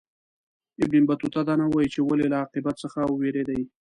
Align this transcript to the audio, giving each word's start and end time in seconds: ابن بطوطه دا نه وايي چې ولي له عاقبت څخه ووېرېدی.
ابن 0.85 1.01
بطوطه 1.09 1.41
دا 1.49 1.53
نه 1.61 1.65
وايي 1.73 1.87
چې 1.93 1.99
ولي 2.01 2.27
له 2.31 2.37
عاقبت 2.41 2.75
څخه 2.83 2.99
ووېرېدی. 3.05 3.61